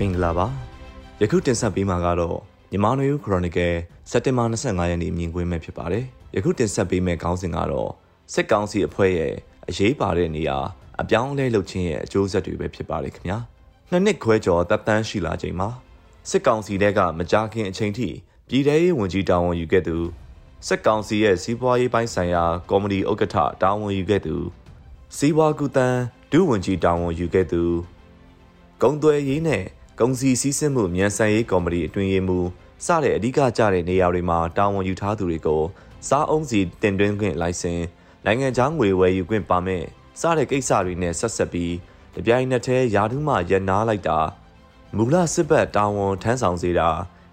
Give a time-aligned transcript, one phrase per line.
[0.00, 0.46] မင်္ဂလာပါ
[1.20, 2.38] ယခုတင်ဆက်ပေးမှာကတော့
[2.70, 3.74] မြန်မာနွေဦးခရိုနီကယ်
[4.10, 6.04] စက်တင်ဘာ25ရက်နေ့မြင်ကွင်းမဲ့ဖြစ်ပါတယ်
[6.36, 7.90] ယခုတင်ဆက်ပေးမယ့်ခေါင်းစဉ်ကတော့
[8.32, 9.34] စစ်ကောင်စီအဖွဲ့ရဲ့
[9.68, 10.58] အရေးပါတဲ့နေရာ
[11.00, 13.38] အပြောင်းအလဲလုပ်ခြင်းရဲ့အကျိုးဆက်တွေပဲဖြစ်ပါတယ်ခင်ဗျာ
[13.90, 15.68] နှစ်နှစ်ခွဲကျော်တပ်တန်းရှိလာချိန်မှာ
[16.30, 18.08] စစ်ကောင်စီတဲကမကြခင်အချိန်ထိ
[18.48, 19.96] ပြည်ထရေးဝန်ကြီးတာဝန်ယူခဲ့သူ
[20.66, 24.36] စစ်ကောင်စီရဲ့စီးပွားရေးပိုင်းဆိုင်ရာကော်မတီဥက္ကဋ္ဌတာဝန်ယူခဲ့သူ
[25.16, 26.00] စီးပွားကူတန်း
[26.32, 27.62] ဒုဝန်ကြီးတာဝန်ယူခဲ့သူ
[28.82, 29.64] ဂုံသွဲရေးနဲ့
[30.00, 32.48] ဂုံစီစီးဆင်းမှုမြန်ဆန်ရေးကော်မတီအတွင်းရေးမှူး
[32.86, 35.62] စတဲ့အဓိကကျတဲ့နေရာတွေမှာတာဝန်ယူထားသူတွေကို
[36.08, 37.80] စားအုံးစီတင်သွင်းခွင့်လိုင်စင်
[38.24, 39.84] နိုင်ငံခြားငွေဝယ်ယူခွင့်ပါမယ်
[40.20, 41.74] စတဲ့ကိစ္စတွေနဲ့ဆက်ဆက်ပြီး
[42.14, 44.18] တပြိုင်နက်တည်းယာထုမှရနာလိုက်တာ
[44.96, 46.90] မူလစစ်ဘက်တာဝန်ထမ်းဆောင်စေတာ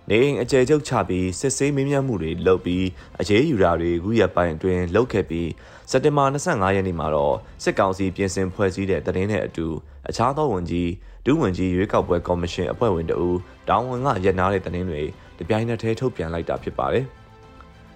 [0.10, 2.86] နေအိမ်အကျယ်ချုပ်ချပြီးစစ်ဆေးမင်းမြတ်မှုတွေလုပ်ပြီး
[3.20, 5.50] အရေးယူတာတွေခုရက်ပိုင်းအတွင်းလုပ်ခဲ့ပြီး
[5.92, 9.68] စက်တင်ဘာ25ရက်နေ့မှာတော့စစ်ကောင်စီပြင်ဆင်ဖွဲ့စည်းတဲ့တရင်နဲ့အတူ
[10.10, 10.90] အခြားသောဝန်ကြီး
[11.26, 13.36] ဒုဝန်ကြီးရွေးကောက်ပွဲကော်မရှင်အဖွဲ့ဝင်တို့
[13.70, 15.04] တောင်းဝန်ကရနာတဲ့တရင်တွေ
[15.40, 17.05] တပြိုင်နက်တည်းထုတ်ပြန်လိုက်တာဖြစ်ပါတယ်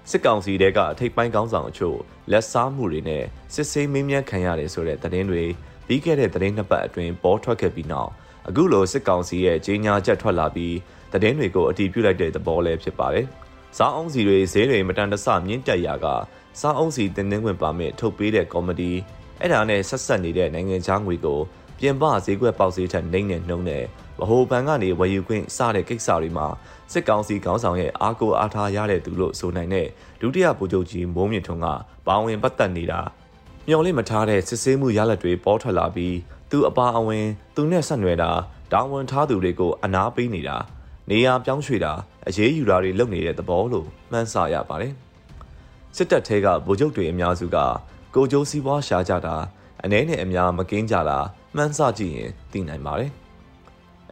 [0.09, 1.97] စစ်ကောင်စီတဲကအထိပ်ပိုင်းကောင်းဆောင်အချို့
[2.31, 3.23] လက်စားမှုတွေနဲ့
[3.53, 5.43] စစ်ဆေးမင်းမြတ်ခံရတယ်ဆိုတဲ့သတင်းတွေ
[5.87, 8.11] ပြီးခဲ့တဲ့သတင်းနှစ်ပတ်အတွင်းပေါ်ထွက်ခဲ့ပြီးနောက်
[8.47, 10.75] အခုလိုစစ်ကောင်စီရဲ့ကြေညာချက်ထွက်လာပြီး
[11.13, 13.25] သတင်းတွေကိုအတည်ပြုလိုက်တဲ့သဘောလည်းဖြစ်ပါတယ်။
[13.77, 16.07] စားအုံးစီတွေဈေးတွေမတန်တဆမြင့်တက်ရာက
[16.59, 18.91] စားအုံးစီတင်သွင်းခွင့်ပါမစ်ထုတ်ပေးတဲ့ကော်မတီ
[19.39, 21.39] အဲ့ဒါနဲ့ဆက်ဆက်နေတဲ့နိုင်ငံခြားငွေကို
[21.79, 23.83] ပြင်ပဈေးကွက်ပေါက်ဈေးထက်နှိမ့်နေနှုံးတဲ့
[24.19, 26.47] ဗဟိုဘဏ်ကနေဝယ်ယူခွင့်စတဲ့ကိစ္စတွေမှာ
[26.91, 29.87] စစ်ကောင်စီခေါင်းဆောင်ရဲ့အားကိုအားထားရတဲ့သူလို့ဆိုနိုင်တဲ့
[30.21, 31.67] ဒုတိယဗိုလ်ချုပ်ကြီးမိုးမြင့်ထွန်းက
[32.07, 33.01] ပါဝင်ပတ်သက်နေတာ
[33.67, 36.15] မျော်လင့်မထားတဲ့စစ်ဆေးမှုရလဒ်တွေပေါ်ထွက်လာပြီး
[36.51, 38.31] သူအပါအဝင်သူနဲ့ဆက်နွယ်တာ
[38.73, 40.57] တာဝန်ထားသူတွေကိုအနာပေးနေတာ
[41.09, 41.93] နေရာပြောင်းရွှေ့တာ
[42.27, 44.93] အရေးယူတာတွေလုပ်နေတဲ့သဘောလို့မှန်းဆရပါတယ်
[45.95, 47.57] စစ်တပ်ထဲကဗိုလ်ချုပ်တွေအများစုက
[48.15, 49.35] ကိုကျိုးစီးပွားရှာကြတာ
[49.83, 51.19] အနည်းနဲ့အများမကင်းကြတာ
[51.55, 53.11] မှန်းဆကြည့်ရင်သိနိုင်ပါတယ်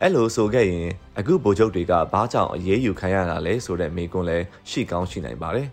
[0.01, 4.37] အဲ့လိုဆိုခဲ့ရင်အခုဗိုလ်ချုပ်တွေကဘာကြောင့်အရေးယူခံရတာလဲဆိုတဲ့မေးခွန်းလဲ
[4.69, 5.67] ရှိကောင်းရှိနိုင်ပါတယ်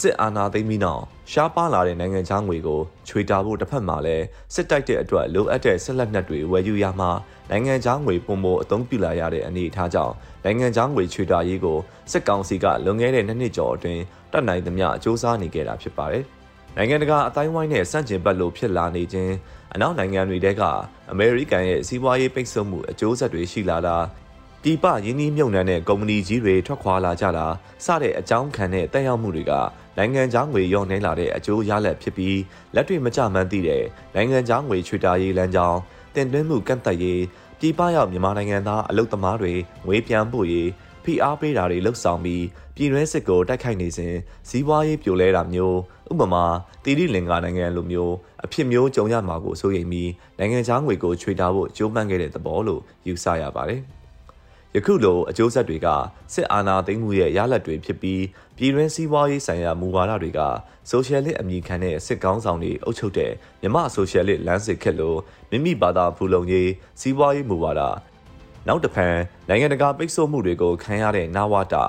[0.00, 1.02] စစ်အာဏာသိမ်းပြီးနောက်
[1.32, 4.24] ရှားပါလာတဲ့နိုင်ငံခြားငွေကိုချွေတာဖို့တစ်ဖက်မှာလည်း
[4.54, 7.10] စစ်တိုက်တဲ့အတွက်လိုအပ်တဲ့ဆက်လက်နက်တွေဝယ်ယူရမှာ
[7.50, 10.14] နိုင်ငံခြားငွေပုံမအသုံးပြုလာရတဲ့အနေအထားကြောင့်
[10.44, 11.78] နိုင်ငံခြားငွေချွေတာရေးကို
[12.10, 14.02] စစ်ကောင်စီကလွန်ခဲ့တဲ့နှစ်နှစ်ကျော်အတွင်း
[14.36, 16.24] တတ်နိုင်သမျှအကျိုးစားနေခဲ့တာဖြစ်ပါတယ်။
[16.76, 19.34] နိုင်ငံတကာအတိုင်းဝိုင်းနဲ့စန့်ကျင်ဘက်လိုဖြစ်လာနေခြင်း
[19.74, 20.62] အနောက်နိုင်ငံတွေတဲက
[21.10, 23.96] အမေရိကန်ရဲ့စီးပွားရေးပိတ်ဆို့မှုအကျိုးဆက်တွေရှိလာတာ
[24.62, 27.46] ဒီပရင်းနှီးမြုပ်နှံတဲ့ကုမ္ပဏီကြီးတွေထွက်ခွာလာကြတာ
[27.84, 29.52] စတဲ့အကြောင်းခံတဲ့တက်ရောက်မှုတွေက
[29.96, 32.38] နိုင်ငံခြားငွေရောင်းနေလာတဲ့အကျိုးရလဒ်ဖြစ်ပြီး
[32.74, 35.78] လက်တွေ့မကျမှန်းသိတဲ့နိုင်ငံခြားငွေချွေတာရေးလမ်းကြောင်း
[36.14, 37.22] တင်သွင်းမှုကန့်သက်ရေး
[37.60, 39.52] ပြည်ပရောက်မြန်မာနိုင်ငံသားအလုပ်သမားတွေ
[39.86, 40.68] ငွေပြန်ပို့ရေး
[41.06, 42.44] ဖိအားပေးတာတွေလှုပ်ဆောင်ပြီး
[42.76, 44.14] ပြည်တွင်းစစ်ကိုတိုက်ခိုက်နေစဉ်
[44.48, 45.78] ဇီးပွားရေးပြိုလဲတာမျိုး
[46.12, 46.44] ဥပမာ
[46.84, 53.82] တီရီလင်္ကာနိုင်ငံလိုမျိုးအဖြစ်မျိုးကြုံရမှာကိုစိုးရိမ်ပြီးနိုင်ငံခြားငွေကိုချွေတာဖို့ကြိုးပမ်းခဲ့တဲ့သဘောလို့ယူဆရပါတယ်။
[54.74, 55.88] ယခုလိုအကျိုးဆက်တွေက
[56.34, 58.22] စစ်အာဏာသိမ်းမှုရဲ့ရလဒ်တွေဖြစ်ပြီး
[58.56, 60.40] ပြည်တွင်းစီးပွားရေးဆိုင်ရာမူဝါဒတွေက
[60.90, 65.18] ဆိုရှယ်လစ်အမည်ခံတဲ့စစ်ကောင်းဆောင်တွေအုပ်ချုပ်တဲ့မြမဆိုရှယ်လစ်လမ်းစစ်ခက်လို့
[65.50, 67.82] မိမိဘာသာဖူလုံရေးစီးပွားရေးမူဝါဒ
[68.68, 69.16] နောက်တစ်ဖန်
[69.48, 71.84] နိုင်ငံတကာပိတ်ဆို့မှုတွေကိုခံရတဲ့နာဝတာ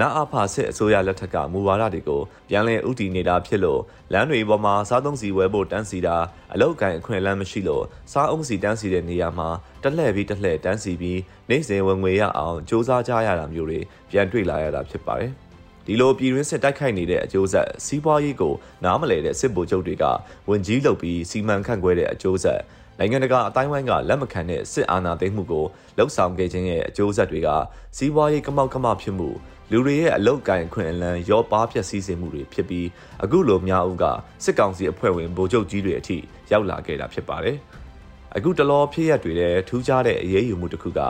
[0.00, 3.80] နာအဖစစ်အစိုးရလက်ထက်ကမူဝါဒတွေကိုပြန်လည်ဥတီနေတာဖြစ်လို့
[4.12, 6.16] လမ်းတွေပေါ်မှာစားသုံးစီဝဲဖို့တန်းစီတာ
[6.52, 9.48] အလောက်ကန်အခွင့်အလမ်းမရှိလို့စားအုံးစီတန်းစီတဲ့နေရာမှာ
[9.82, 11.20] တက်လှည့်ပြီးတက်လှည့်တန်းစီပြီး
[11.50, 13.80] နေစဉ်ဝင်ငွေရအောင်စ조사ကြရတာမျိုးတွေ
[14.10, 15.32] ပြန်တွေ့လာရတာဖြစ်ပါတယ်
[15.86, 18.54] ဒီလိုပြည်ရင်းစစ်တိုက်ခိုက်နေတဲ့အကျိုးဆက်စီးပွားရေးကို
[18.84, 20.04] နားမလည်တဲ့စစ်ဗိုလ်ချုပ်တွေက
[20.48, 22.60] ဝင်ကြီးလုပ်ပြီးစီမံခန့်ခွဲတဲ့အကျိုးဆက်
[23.02, 25.64] နိုင်ငံတကာအတိုင်းဝိုင်းကလက်မခံတဲ့စစ်အာဏာသိမ်းမှုကို
[25.96, 27.48] လှုပ်ဆောင်ခဲ့ခြင်းရဲ့အကျိုးဆက်တွေက
[27.96, 29.28] စီးပွားရေးကမောက်ကမဖြစ်မှု
[29.70, 32.86] လူတွေရဲ့အလုတ်ကင်ခွင့်အလံရောပါပြက်စီးစေမှုတွေဖြစ်ပြီး
[33.22, 34.04] အခုလိုများဦးက
[34.44, 36.18] စစ်ကောင်စီအဖွဲ့ဝင်ဗိုလ်ချုပ်ကြီးတွေအထိ
[36.52, 37.56] ရောက်လာခဲ့တာဖြစ်ပါတယ်။
[38.36, 41.00] အခုတလောဖြစ်ရက်တွေတဲ့ထူးခြားတဲ့အရေးယူမှုတစ်ခုက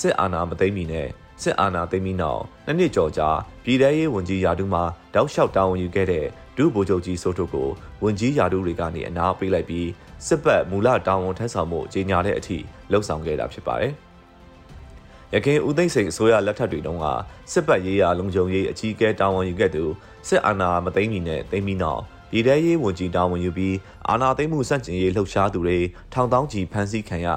[0.00, 1.08] စစ်အာဏာမသိမ်းမီနဲ့
[1.42, 3.28] စစ်အာဏာသိမ်းပြီးနောက်နှစ်နှစ်ကျော်ကြာ
[3.64, 4.82] ပြည်ထရေးဝန်ကြီးရာထူးမှာ
[5.14, 6.26] တောက်လျှောက်တာဝန်ယူခဲ့တဲ့
[6.60, 7.68] ဒုဗိုလ်ချုပ်ကြီးစိုးထုတ်ကို
[8.02, 9.88] ဝန်ကြီးရာထူးတွေကနေအနာပေးလိုက်ပြီး
[10.26, 12.58] စစ်ပတ်မူလတာဝန်ထမ်းဆောင်မှုကြီးညာတဲ့အထိ
[12.90, 13.92] လှုပ်ဆောင်ခဲ့တာဖြစ်ပါတယ်။
[15.34, 17.06] ရခိုင်ဦးသိန်းစိန်အစိုးရလက်ထက်တွေတုန်းက
[17.52, 19.84] စစ်ပတ်ရေးရာလုံခြုံရေးအကြီးအကဲတာဝန်ယူခဲ့သူ
[20.28, 23.76] စစ်အာဏာမသိမ်းမီနဲ့သိမ်းပြီးနောက်ပြည်ထရေးဝန်ကြီးတာဝန်ယူပြီး
[24.08, 25.78] အာဏာသိမ်းမှုစန့်ကျင်ရေးလှုပ်ရှားသူတွေ
[26.12, 27.28] ထောင်တောင်းကြီးဖမ်းဆီးခံရ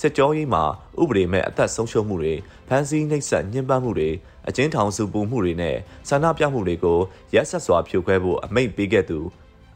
[0.00, 0.64] စစ်ကြောရေးမှာ
[1.00, 2.34] ဥပဒေမဲ့အသက်ဆုံးရှုံးမှုတွေ
[2.68, 4.10] ဖမ်းဆီးနှိပ်စက်ညှဉ်းပန်းမှုတွေ
[4.48, 5.76] အကျဉ်းထောင်စုပူမှုတွေနဲ့
[6.08, 6.98] ဆန္ဒပြမှုတွေကို
[7.34, 9.18] ရက်ဆက်စွာဖြိုခွဲဖို့အမိန့်ပေးခဲ့သူ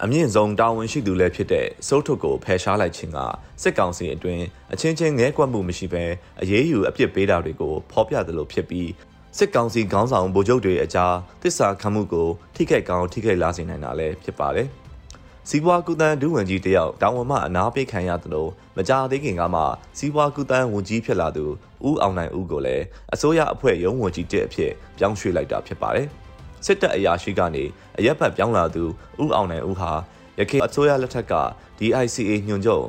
[0.02, 3.18] အမြင့်ဆုံးတာဝန်ရှိသူလည်းဖြစ်တဲ့စိုးထုတ်ကိုဖယ်ရှားလိုက်ခြင်းက
[3.62, 6.04] စစ်ကောင်စီအတွင်းအချင်းချင်းငဲကွက်မှုမရှိဘဲ
[6.40, 8.90] အရေးယူအပြစ်ပေးတာတွေကိုဖော်ပြသလိုဖြစ်ပြီး
[9.38, 14.68] စစ်ကောင်စီခေါင်းဆောင်ဗိုလ်ချုပ်တွေအကြားတစ္ဆာခံမှုကိုထိခိုက်ကောင်းထိခိုက်လာစေနိုင်တာလည်းဖြစ်ပါတယ်။
[15.48, 18.46] စီးပွားကူတန်းဒုဝန်ကြီးတယောက်တာဝန်မှအနာပေးခံရသလို
[18.76, 19.62] မကြာသေးခင်ကမှ
[19.98, 21.44] စီးပွားကူတန်းဝန်ကြီးဖြစ်လာသူ
[21.88, 26.06] ဦးအောင်နိုင်ဦးကိုလည်းအစိုးရအဖွဲ့ရုံးဝန်ကြီးတဲ့အဖြစ်ပြောင်းရွှေ့လိုက်တာဖြစ်ပါတယ်။
[26.64, 27.64] စစ်တပ်အရာရှိကနေ
[27.98, 28.84] အရက်ဖတ်ပြောင်းလာသူ
[29.22, 29.92] ဦးအောင်နိုင်ဦးဟာ
[30.38, 31.34] ရခိုင်အစိုးရလက်ထက်က
[31.78, 32.84] DICA ညွှန်ချုပ်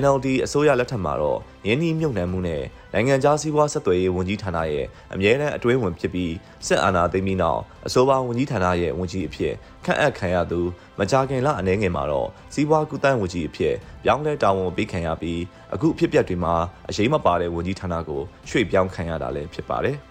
[0.00, 6.34] NLD အစိုးရလက်ထက်မှာတော့ရင်းနှီးမြှုပ်နှံမှုနဲ့နိုင်ငံခြားစီးပွားဆက်သွယ်ရေးဝန်ကြီးဌာနရဲ့အမြဲတမ်းအတွင်းဝင်ဖြစ်ပြီး
[6.66, 9.54] စစ်အာဏာသိမ်းပြီးနောက်အဆိုပါဝန်ကြီးဌာနရဲ့ဝန်ကြီးအဖြစ်
[9.84, 10.60] ခန့်အပ်ခံရသူ
[10.98, 15.40] မကြာခင်လအနေငယ်မှာတော့စီးပွားကူးတန်းဝန်ကြီးအဖြစ်ပြောင်းလဲတာဝန်ပေးခံရပြီး
[15.74, 16.54] အခုဖြစ်ပျက်တွေမှာ
[16.88, 19.98] အရေးမပါတဲ့ဝန်ကြီးဌာနကိုရွှေ့ပြောင်းခံရတာလည်းဖြစ်ပါတယ်။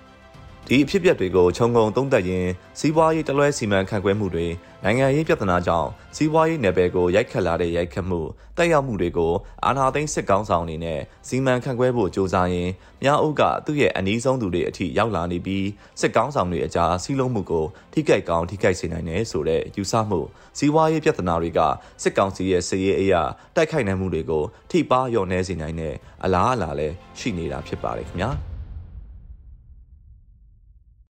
[0.71, 4.47] ဒီအဖြစ်အပျက်တွေကိုခြုံငုံသုံးသပ်ရင်းစီးပွားရေးတလွဲစီမံခန့်ခွဲမှုတွေ
[4.83, 8.21] နိုင်ငံရေးပြဿနာကြောင့်စီးပွားရေးနယ်ပယ်ကိုရိုက်ခတ်လာတဲ့ရိုက်ခတ်မှု
[8.57, 9.33] တက်ရောက်မှုတွေကို
[9.65, 12.71] အာဏာသိမ်းစစ်ကောင်ဆောင်အနေနဲ့စီမံခန့်ခွဲဖို့ကြိုးစားရင်း
[13.03, 15.67] မြောက်အုပ်ကသူ့ရဲ့အနီးဆုံးသူတွေအထိရောက်လာနေပြီး
[16.01, 20.19] စစ်ကောင်ဆောင်တွေအကြားစီးလုံးမှုကိုထိခိုက်ကောင်းထိခိုက်စေနိုင်တယ်ဆိုတဲ့ယူဆမှု
[20.57, 21.59] စီးပွားရေးပြဿနာတွေက
[22.03, 23.21] စစ်ကောင်စီရဲ့စည်ရေးအရာ
[23.55, 28.31] တိုက်ခိုက်နိုင်မှုတွေကိုထိပါလျော့နေစေနိုင်တဲ့အလားအလာလည်းရှိနေတာဖြစ်ပါတယ်ခင်ဗျာ။